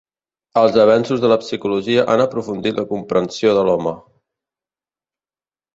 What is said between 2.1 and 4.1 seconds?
han aprofundit la comprensió de l'home.